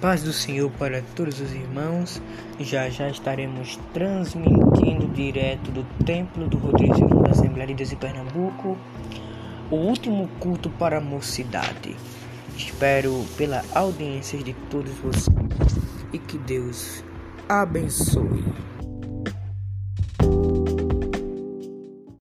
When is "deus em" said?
7.74-7.96